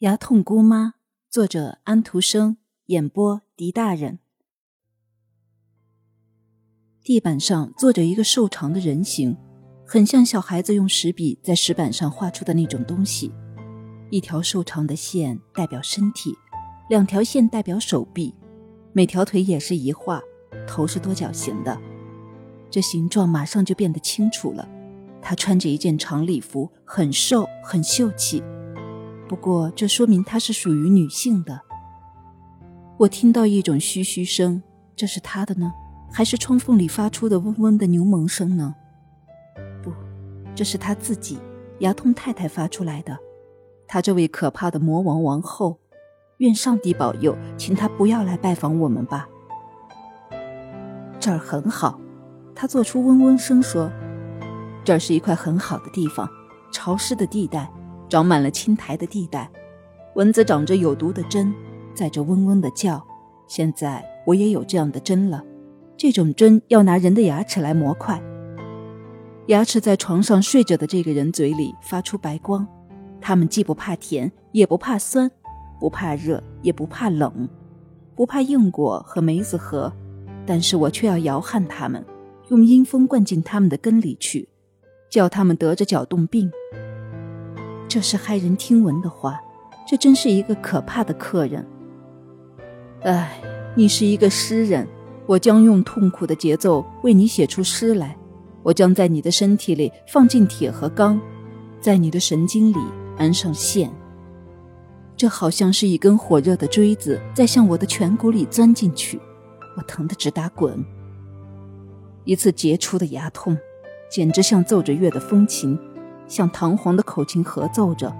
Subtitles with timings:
[0.00, 0.96] 牙痛姑妈，
[1.30, 2.58] 作者安徒生，
[2.88, 4.18] 演播狄大人。
[7.02, 9.34] 地板上坐着一个瘦长的人形，
[9.86, 13.32] 很像小孩子用石笔在石板上画出的那种东西。
[14.10, 16.36] 一条瘦长的线代表身体，
[16.90, 18.34] 两条线代表手臂，
[18.92, 20.20] 每条腿也是一画，
[20.68, 21.80] 头是多角形的。
[22.70, 24.68] 这形状马上就变得清楚了。
[25.22, 28.42] 他穿着一件长礼服，很瘦，很秀气。
[29.28, 31.60] 不过，这说明她是属于女性的。
[32.98, 34.62] 我听到一种嘘嘘声，
[34.94, 35.72] 这是她的呢，
[36.12, 38.74] 还是窗缝里发出的嗡嗡的牛虻声呢？
[39.82, 39.92] 不，
[40.54, 41.38] 这是她自己，
[41.80, 43.18] 牙痛太太发出来的。
[43.88, 45.78] 她这位可怕的魔王王后，
[46.38, 49.28] 愿上帝保佑，请她不要来拜访我们吧。
[51.18, 52.00] 这儿很好，
[52.54, 53.90] 她做出嗡嗡声说
[54.84, 56.28] ：“这儿是一块很好的地方，
[56.70, 57.68] 潮湿的地带。”
[58.08, 59.50] 长满了青苔的地带，
[60.14, 61.52] 蚊子长着有毒的针，
[61.94, 63.04] 在这嗡嗡的叫。
[63.46, 65.44] 现在我也有这样的针了，
[65.96, 68.20] 这种针要拿人的牙齿来磨快。
[69.46, 72.66] 牙齿在床上睡着的这个人嘴里发出白光，
[73.20, 75.30] 他们既不怕甜，也不怕酸，
[75.78, 77.48] 不怕热，也不怕冷，
[78.16, 79.92] 不怕硬果和梅子核，
[80.44, 82.04] 但是我却要摇撼他们，
[82.48, 84.48] 用阴风灌进他们的根里去，
[85.08, 86.50] 叫他们得着脚动病。
[87.88, 89.40] 这是骇人听闻的话，
[89.86, 91.66] 这真是一个可怕的客人。
[93.02, 93.40] 唉，
[93.74, 94.86] 你是一个诗人，
[95.24, 98.16] 我将用痛苦的节奏为你写出诗来。
[98.62, 101.20] 我将在你的身体里放进铁和钢，
[101.80, 102.78] 在你的神经里
[103.16, 103.88] 安上线。
[105.16, 109.20] 这好像是一根火热的锥子在向我的颧骨里钻进去，
[109.76, 110.84] 我疼得直打滚。
[112.24, 113.56] 一次杰出的牙痛，
[114.10, 115.78] 简直像奏着乐的风琴。
[116.28, 118.14] 像堂皇的口琴合奏着，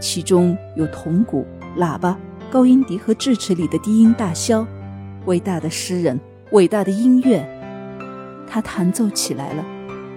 [0.00, 1.46] 其中有铜鼓、
[1.78, 2.18] 喇叭、
[2.50, 4.66] 高音笛和智齿里的低音大箫。
[5.26, 6.18] 伟大的诗人，
[6.50, 7.46] 伟大的音乐，
[8.46, 9.64] 他弹奏起来了。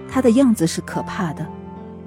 [0.08, 1.46] 他的样子是可怕的，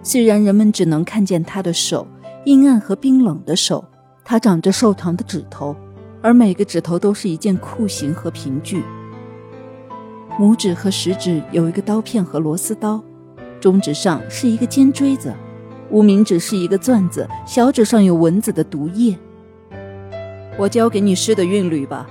[0.04, 2.06] 虽然人们只能看见他的手，
[2.46, 3.86] 阴暗和冰冷的手。
[4.24, 5.76] 他长着瘦长的指头，
[6.22, 8.84] 而每个指头都是一件酷刑和凭据。
[10.38, 13.04] 拇指和食指有一个刀片和螺丝刀。
[13.60, 15.34] 中指上是一个尖锥子，
[15.90, 19.18] 无名指是一个钻子，小指上有蚊子的毒液。
[20.58, 22.08] 我教给你诗的韵律吧。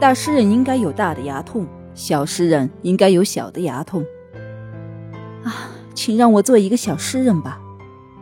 [0.00, 4.04] 大诗人应该有大的牙痛，小诗人应该有小的牙痛。
[5.42, 7.60] 啊，请让我做一个小诗人吧，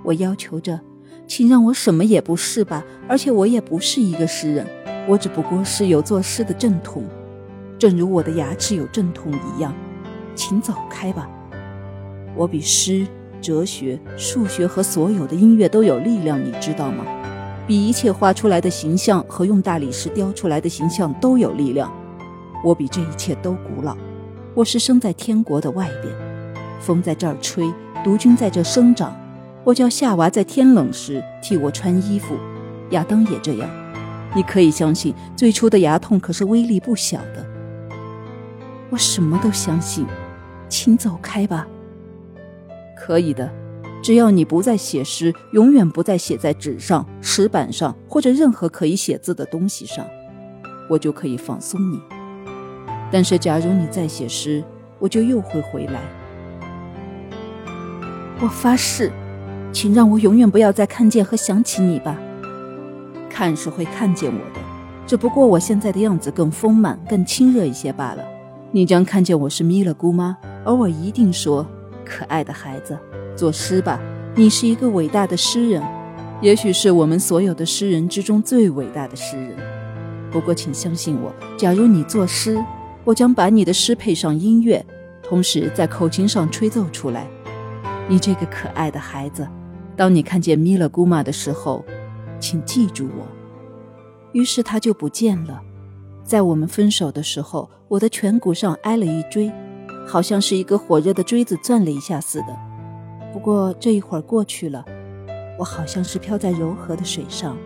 [0.03, 0.81] 我要求着。
[1.27, 4.67] 请让我什么也不是吧，而且我也不是一个诗人，
[5.09, 7.05] 我只不过是有作诗的正统，
[7.79, 9.75] 正如我的牙齿有正统一样。
[10.35, 11.29] 请走开吧。
[12.37, 13.07] 我比诗、
[13.41, 17.05] 哲学、数学和所有的音乐都有力量，你知道吗？
[17.67, 21.93] 比一切画出来的形象和用大理石雕出来的形象都有力量。
[22.63, 23.97] 我比这一切都古老。
[24.55, 26.15] 我是生在天国的外边，
[26.81, 27.73] 风在这儿吹，
[28.05, 29.17] 毒菌在这生长。
[29.65, 32.37] 我叫夏娃在天冷时替我穿衣服，
[32.91, 33.69] 亚当也这样。
[34.35, 37.45] 你可以相信，最初的牙痛可是威力不小的。
[38.91, 40.07] 我什么都相信，
[40.69, 41.67] 请走开吧。
[42.97, 43.49] 可以的，
[44.03, 50.05] 只要你不再写诗，永远不再写在纸上、石板上或者任何可以写字的东西上，
[50.89, 52.01] 我就可以放松你。
[53.12, 54.65] 但是，假如你再写诗，
[54.99, 56.01] 我就又会回来。
[58.41, 59.13] 我发誓，
[59.73, 62.19] 请让我永远不要再看见和想起你吧。
[63.31, 64.61] 看是会看见我的，
[65.07, 68.25] 只不过我现在的样子更丰满、更亲热一些罢了。
[68.73, 71.67] 你将看见我是咪勒姑妈，而我一定说。
[72.06, 72.97] 可爱的孩子，
[73.37, 74.00] 作诗吧！
[74.34, 75.83] 你是一个伟大的诗人，
[76.41, 79.56] 也许是我们所有的诗人之中最伟大的诗人。
[80.31, 82.62] 不过，请相信我，假如你作诗，
[83.05, 84.84] 我将把你的诗配上音乐，
[85.22, 87.27] 同时在口琴上吹奏出来。
[88.09, 89.47] 你这个可爱的孩子，
[89.97, 91.84] 当你看见米勒姑妈的时候，
[92.39, 93.27] 请记住我。
[94.33, 95.60] 于是他就不见了。
[96.22, 99.51] 在我们分手的时候，我的颧骨上挨了一锥。
[100.07, 102.57] 好像是一个火热的锥子钻了一下似的。
[103.33, 104.85] 不过这一会儿过去了，
[105.59, 107.57] 我好像是飘在柔和的水上。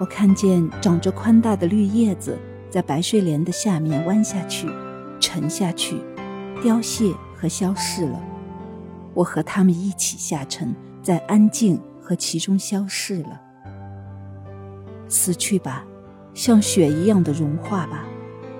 [0.00, 2.38] 我看见长着宽大的绿叶子
[2.70, 4.66] 在白睡莲的下面弯下去、
[5.20, 5.96] 沉下去、
[6.62, 8.20] 凋谢和消逝了。
[9.14, 13.40] 我和它们一起下沉，在安静和其中消逝了。
[15.08, 15.84] 死去吧，
[16.32, 18.04] 像雪一样的融化吧，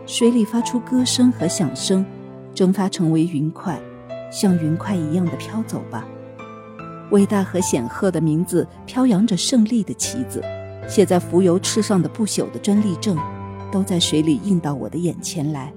[0.07, 2.05] 水里发出歌声和响声。
[2.55, 3.81] 蒸发成为云块，
[4.31, 6.07] 像云块一样的飘走吧。
[7.11, 10.43] 伟大和显赫的名字飘扬着胜利的旗子，
[10.89, 13.19] 写在浮游翅上的不朽的专利证，
[13.71, 15.73] 都在水里映到我的眼前来。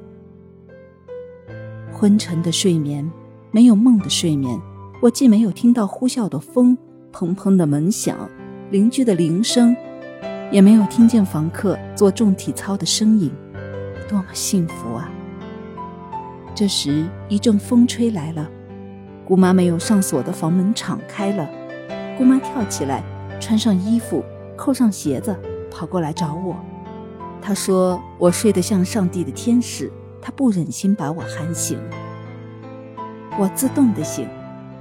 [1.91, 3.09] 昏沉的睡眠，
[3.51, 4.59] 没有梦的睡眠，
[5.01, 6.77] 我既没有听到呼啸的风、
[7.11, 8.29] 砰砰的门响、
[8.69, 9.75] 邻居的铃声，
[10.51, 13.31] 也没有听见房客做重体操的声音，
[14.09, 15.09] 多么幸福啊！
[16.55, 18.49] 这时，一阵风吹来了。
[19.27, 21.49] 姑妈没有上锁的房门敞开了，
[22.17, 23.03] 姑妈跳起来，
[23.41, 24.23] 穿上衣服，
[24.55, 25.35] 扣上鞋子，
[25.69, 26.55] 跑过来找我。
[27.41, 29.91] 她说：“我睡得像上帝的天使，
[30.21, 31.77] 她不忍心把我喊醒。”
[33.37, 34.25] 我自动的醒，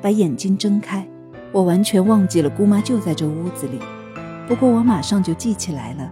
[0.00, 1.04] 把眼睛睁开，
[1.50, 3.80] 我完全忘记了姑妈就在这屋子里。
[4.46, 6.08] 不过我马上就记起来了，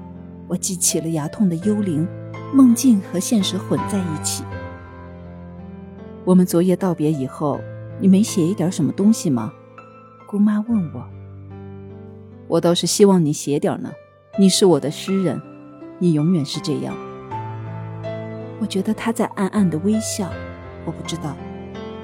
[0.48, 2.08] 我记起了牙痛的幽灵，
[2.52, 4.42] 梦境和现实混在一起。
[6.24, 7.60] 我们昨夜道别以后。
[8.00, 9.52] 你没写一点什么东西吗？
[10.26, 11.04] 姑妈问我。
[12.48, 13.92] 我倒是希望你写点呢。
[14.36, 15.40] 你是我的诗人，
[16.00, 16.92] 你永远是这样。
[18.58, 20.28] 我觉得他在暗暗的微笑。
[20.84, 21.36] 我不知道，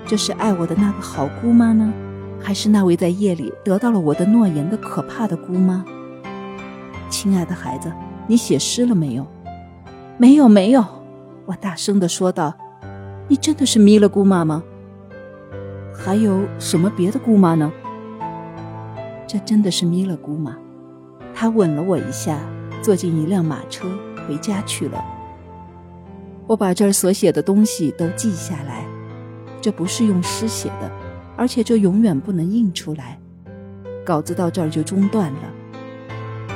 [0.06, 1.92] 这是爱我的那个好姑妈呢，
[2.40, 5.84] 还是那位在夜里得到了我的诺言的可怕的姑妈？
[7.10, 7.92] 亲爱的孩子，
[8.28, 9.26] 你写诗了没有？
[10.16, 10.84] 没有，没有。
[11.46, 12.54] 我大声的说道。
[13.30, 14.64] 你真的是迷了姑妈吗？
[15.94, 17.70] 还有什么别的姑妈呢？
[19.26, 20.56] 这真的是弥勒姑妈，
[21.34, 22.38] 她吻了我一下，
[22.80, 23.86] 坐进一辆马车
[24.26, 25.04] 回家去了。
[26.46, 28.86] 我把这儿所写的东西都记下来，
[29.60, 30.90] 这不是用诗写的，
[31.36, 33.18] 而且这永远不能印出来。
[34.06, 36.54] 稿子到这儿就中断了。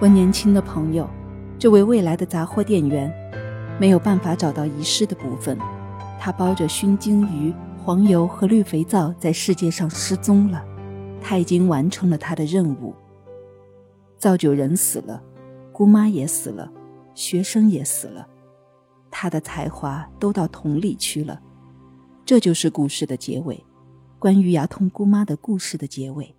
[0.00, 1.08] 我年轻的朋友，
[1.58, 3.10] 这位未来的杂货店员，
[3.80, 5.56] 没有办法找到遗失的部分，
[6.18, 7.54] 他包着熏鲸鱼。
[7.84, 10.64] 黄油和绿肥皂在世界上失踪了，
[11.20, 12.94] 他已经完成了他的任务。
[14.16, 15.22] 造酒人死了，
[15.70, 16.72] 姑妈也死了，
[17.14, 18.26] 学生也死了，
[19.10, 21.38] 他的才华都到桶里去了。
[22.24, 23.62] 这就是故事的结尾，
[24.18, 26.34] 关于牙痛姑妈的故事的结尾。